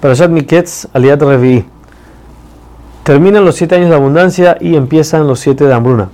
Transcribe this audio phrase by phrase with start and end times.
[0.00, 1.64] Parashat Miketz, Aliat Revi.
[3.02, 6.08] Terminan los siete años de abundancia y empiezan los siete de hambruna.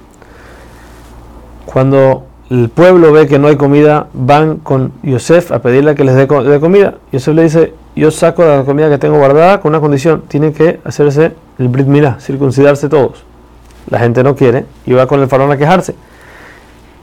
[1.66, 6.16] Cuando el pueblo ve que no hay comida, van con Yosef a pedirle que les
[6.16, 6.94] dé, comida.
[7.12, 10.80] Yosef le dice, yo saco la comida que tengo guardada con una condición, tienen que
[10.84, 13.24] hacerse el Brit Milah, circuncidarse todos.
[13.88, 15.94] La gente no quiere y va con el faraón a quejarse.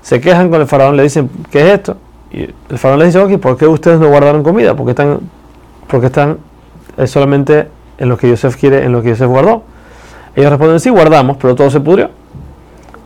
[0.01, 1.97] Se quejan con el faraón, le dicen, ¿qué es esto?
[2.29, 4.75] Y el faraón le dice, ok, ¿por qué ustedes no guardaron comida?
[4.75, 5.19] Porque están,
[5.87, 6.39] porque están
[6.97, 7.67] es solamente
[7.97, 9.63] en lo que Yosef quiere, en lo que Yosef guardó.
[10.35, 12.09] Ellos responden, sí, guardamos, pero todo se pudrió.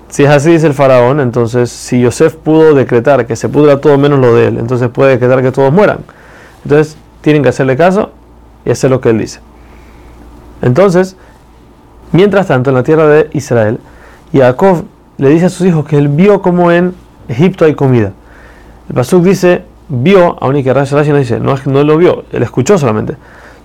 [0.10, 3.98] Si es así, dice el faraón, entonces si Yosef pudo decretar que se pudra todo
[3.98, 6.00] menos lo de él, entonces puede decretar que todos mueran.
[6.64, 8.12] Entonces tienen que hacerle caso
[8.64, 9.42] y hacer lo que él dice.
[10.62, 11.18] Entonces,
[12.14, 13.80] mientras tanto, en la tierra de Israel,
[14.34, 14.86] Jacob
[15.18, 16.94] le dice a sus hijos que él vio como en
[17.28, 18.14] Egipto hay comida.
[18.88, 22.44] El Pasuk dice, vio, aún y que Rashi no dice, no, no lo vio, él
[22.44, 23.16] escuchó solamente.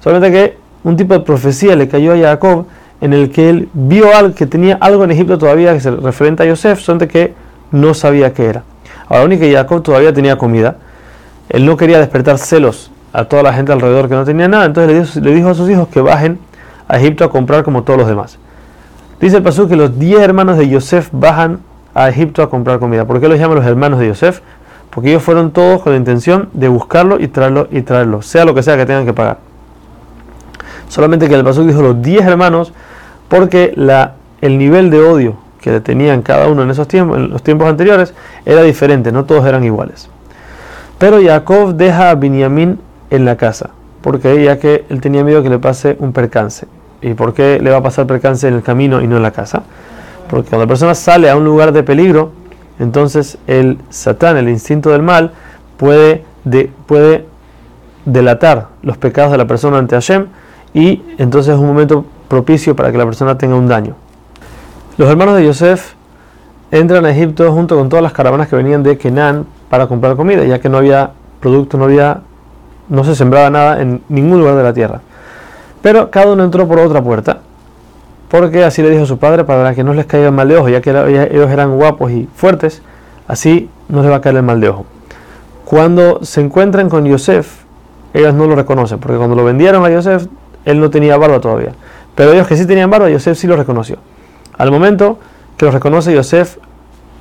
[0.03, 2.67] Solamente que un tipo de profecía le cayó a Jacob
[3.01, 6.43] en el que él vio algo, que tenía algo en Egipto todavía que se referente
[6.43, 7.35] a Yosef, solamente que
[7.71, 8.63] no sabía qué era.
[9.09, 10.77] Ahora, aún que Jacob todavía tenía comida,
[11.49, 15.17] él no quería despertar celos a toda la gente alrededor que no tenía nada, entonces
[15.17, 16.39] le dijo, a sus hijos que bajen
[16.89, 18.39] a Egipto a comprar como todos los demás.
[19.21, 21.61] Dice el Pasuk que los 10 hermanos de Yosef bajan
[21.95, 23.05] a Egipto a comprar comida.
[23.05, 24.41] ¿Por qué los llaman los hermanos de Yosef?
[24.91, 28.55] Porque ellos fueron todos con la intención de buscarlo y traerlo y traerlo, sea lo
[28.55, 29.52] que sea que tengan que pagar.
[30.93, 32.71] Solamente que el Pasuk dijo los 10 hermanos
[33.29, 33.73] porque
[34.43, 38.13] el nivel de odio que tenían cada uno en esos tiempos, en los tiempos anteriores,
[38.45, 40.11] era diferente, no todos eran iguales.
[40.99, 43.71] Pero Jacob deja a Binyamin en la casa,
[44.03, 46.67] porque ya que él tenía miedo que le pase un percance.
[47.01, 49.31] ¿Y por qué le va a pasar percance en el camino y no en la
[49.31, 49.63] casa?
[50.29, 52.33] Porque cuando la persona sale a un lugar de peligro,
[52.79, 55.33] entonces el satán, el instinto del mal,
[55.79, 56.23] puede,
[56.85, 57.25] puede
[58.05, 60.27] delatar los pecados de la persona ante Hashem
[60.75, 63.95] y entonces es un momento propicio para que la persona tenga un daño.
[64.97, 65.95] Los hermanos de Yosef
[66.71, 70.45] entran a Egipto junto con todas las caravanas que venían de Kenan para comprar comida,
[70.45, 72.23] ya que no había producto, no había,
[72.89, 75.01] no se sembraba nada en ningún lugar de la tierra.
[75.83, 77.41] Pero cada uno entró por otra puerta,
[78.31, 80.81] porque así le dijo su padre para que no les caiga mal de ojo, ya
[80.81, 82.81] que ellos eran guapos y fuertes,
[83.29, 84.87] así no les va a caer el mal de ojo.
[85.67, 87.63] Cuando se encuentran con Yosef,
[88.15, 90.27] ellos no lo reconocen, porque cuando lo vendieron a Yosef,
[90.65, 91.73] él no tenía barba todavía.
[92.15, 93.97] Pero ellos que sí tenían barba, Yosef sí lo reconoció.
[94.59, 95.19] Al momento
[95.57, 96.59] que lo reconoce, Yosef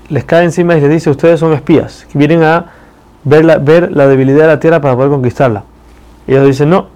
[0.09, 2.65] les cae encima y les dice, ustedes son espías, que vienen a
[3.23, 5.63] ver la, ver la debilidad de la tierra para poder conquistarla.
[6.27, 6.87] Y ellos dicen, no,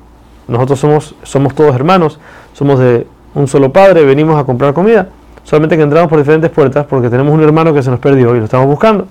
[0.47, 2.19] nosotros somos, somos todos hermanos,
[2.53, 5.09] somos de un solo padre, venimos a comprar comida.
[5.43, 8.39] Solamente que entramos por diferentes puertas porque tenemos un hermano que se nos perdió y
[8.39, 9.07] lo estamos buscando.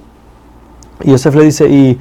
[1.02, 1.98] Y Yosef le dice, y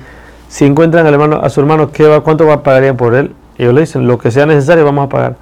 [0.48, 3.34] si encuentran al hermano, a su hermano, ¿qué va, ¿cuánto pagarían por él?
[3.58, 5.36] Ellos le dicen, lo que sea necesario vamos a pagar.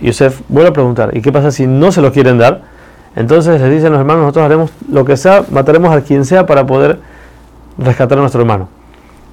[0.00, 2.62] Yosef vuelve a preguntar, ¿y qué pasa si no se lo quieren dar?
[3.14, 6.66] Entonces les dicen los hermanos, nosotros haremos lo que sea, mataremos a quien sea para
[6.66, 6.98] poder
[7.78, 8.68] rescatar a nuestro hermano.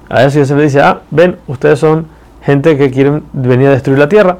[0.08, 2.06] A eso Yosef le dice, ah, ven, ustedes son
[2.42, 4.38] gente que quieren venir a destruir la tierra.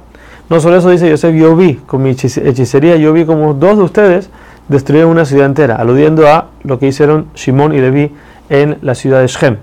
[0.48, 3.82] No solo eso dice Yosef, yo vi con mi hechicería, yo vi como dos de
[3.84, 4.30] ustedes
[4.68, 8.12] destruyeron una ciudad entera, aludiendo a lo que hicieron Shimón y Levi
[8.48, 9.56] en la ciudad de Shem.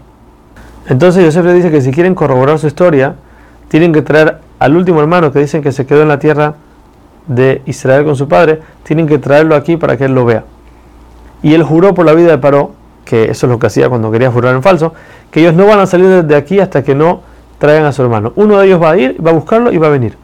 [0.87, 3.15] Entonces Yosef le dice que si quieren corroborar su historia,
[3.71, 6.55] tienen que traer al último hermano que dicen que se quedó en la tierra
[7.27, 10.43] de Israel con su padre, tienen que traerlo aquí para que él lo vea.
[11.41, 12.73] Y él juró por la vida de Paró,
[13.05, 14.93] que eso es lo que hacía cuando quería jurar en falso,
[15.31, 17.21] que ellos no van a salir de aquí hasta que no
[17.59, 18.33] traigan a su hermano.
[18.35, 20.17] Uno de ellos va a ir, va a buscarlo y va a venir.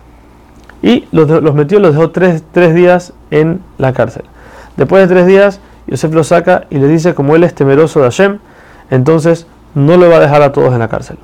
[0.81, 4.23] Y los, metió, los dejó tres, tres días en la cárcel.
[4.75, 8.07] Después de tres días, Yosef lo saca y le dice, como él es temeroso de
[8.07, 8.39] Hashem,
[8.89, 11.17] entonces no lo va a dejar a todos en la cárcel.